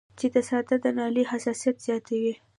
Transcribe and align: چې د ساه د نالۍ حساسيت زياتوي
چې 0.19 0.27
د 0.33 0.35
ساه 0.47 0.63
د 0.83 0.85
نالۍ 0.97 1.23
حساسيت 1.31 1.75
زياتوي 1.85 2.33